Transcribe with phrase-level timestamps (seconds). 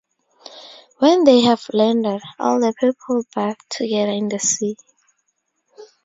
[0.97, 4.75] When they have landed, all the people bathe together in the sea.